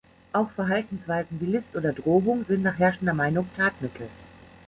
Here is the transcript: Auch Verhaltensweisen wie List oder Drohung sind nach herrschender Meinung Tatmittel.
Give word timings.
Auch 0.33 0.49
Verhaltensweisen 0.55 1.39
wie 1.39 1.45
List 1.45 1.75
oder 1.75 1.93
Drohung 1.93 2.43
sind 2.45 2.63
nach 2.63 2.79
herrschender 2.79 3.13
Meinung 3.13 3.47
Tatmittel. 3.55 4.07